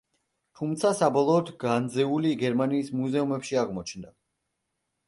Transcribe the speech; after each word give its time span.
თუმცა, 0.61 0.91
საბოლოოდ 0.99 1.51
განძეული 1.65 2.35
გერმანიის 2.45 2.91
მუზეუმებში 3.03 3.63
აღმოჩნდა. 3.67 4.15